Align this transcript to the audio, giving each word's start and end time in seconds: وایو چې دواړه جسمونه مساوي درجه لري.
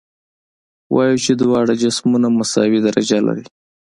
وایو 0.95 1.21
چې 1.25 1.31
دواړه 1.41 1.73
جسمونه 1.83 2.27
مساوي 2.37 2.79
درجه 2.87 3.19
لري. 3.27 3.45